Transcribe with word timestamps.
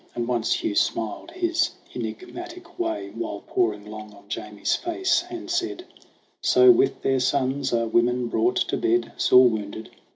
And 0.15 0.27
once 0.27 0.51
Hugh 0.53 0.73
smiled 0.73 1.29
his 1.29 1.73
enfgmatic 1.93 2.79
way, 2.79 3.11
While 3.13 3.43
poring 3.45 3.85
long 3.85 4.15
on 4.15 4.23
Jamie's 4.29 4.75
face, 4.75 5.23
and 5.29 5.47
said: 5.47 5.83
"So 6.41 6.71
with 6.71 7.03
their 7.03 7.19
sons 7.19 7.71
are 7.71 7.85
women 7.85 8.25
brought 8.25 8.55
to 8.55 8.77
bed, 8.77 9.11
Sore 9.17 9.47
wounded 9.47 9.91